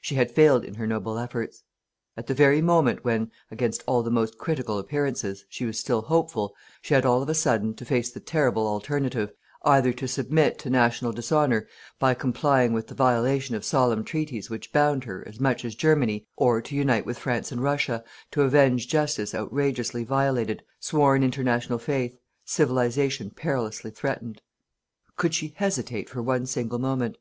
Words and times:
She 0.00 0.14
had 0.14 0.30
failed 0.30 0.64
in 0.64 0.76
her 0.76 0.86
noble 0.86 1.18
efforts. 1.18 1.62
At 2.16 2.28
the 2.28 2.32
very 2.32 2.62
moment 2.62 3.04
when, 3.04 3.30
against 3.50 3.84
all 3.86 4.02
the 4.02 4.10
most 4.10 4.38
critical 4.38 4.78
appearances, 4.78 5.44
she 5.50 5.66
was 5.66 5.78
still 5.78 6.00
hopeful, 6.00 6.54
she 6.80 6.94
had, 6.94 7.04
all 7.04 7.20
of 7.20 7.28
a 7.28 7.34
sudden, 7.34 7.74
to 7.74 7.84
face 7.84 8.10
the 8.10 8.18
terrible 8.20 8.66
alternative, 8.66 9.34
either 9.66 9.92
to 9.92 10.08
submit 10.08 10.58
to 10.60 10.70
national 10.70 11.12
dishonour 11.12 11.68
by 11.98 12.14
complying 12.14 12.72
with 12.72 12.86
the 12.86 12.94
violation 12.94 13.54
of 13.54 13.66
solemn 13.66 14.02
treaties 14.02 14.48
which 14.48 14.72
bound 14.72 15.04
her 15.04 15.22
as 15.28 15.40
much 15.40 15.62
as 15.62 15.74
Germany, 15.74 16.26
or 16.36 16.62
to 16.62 16.74
unite 16.74 17.04
with 17.04 17.18
France 17.18 17.52
and 17.52 17.62
Russia 17.62 18.02
to 18.30 18.40
avenge 18.44 18.88
Justice 18.88 19.34
outrageously 19.34 20.04
violated, 20.04 20.62
sworn 20.80 21.22
international 21.22 21.78
Faith, 21.78 22.16
Civilization 22.46 23.28
perilously 23.28 23.90
threatened." 23.90 24.40
"Could 25.16 25.34
she 25.34 25.52
hesitate 25.54 26.08
for 26.08 26.22
one 26.22 26.46
single 26.46 26.78
moment?" 26.78 27.18